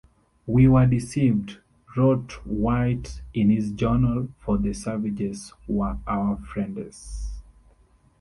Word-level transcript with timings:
"We 0.47 0.67
were 0.67 0.87
deceaved," 0.87 1.59
wrote 1.95 2.31
White 2.43 3.21
in 3.35 3.51
his 3.51 3.69
journal, 3.71 4.29
"for 4.39 4.57
the 4.57 4.73
savages 4.73 5.53
were 5.67 5.99
our 6.07 6.37
friendes. 6.37 7.27